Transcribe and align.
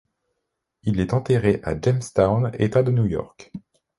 Il 0.81 0.99
est 0.99 1.13
enterré 1.13 1.59
à 1.63 1.79
Jamestown, 1.79 2.49
État 2.57 2.81
de 2.81 2.91
New 2.91 3.05
York. 3.05 3.51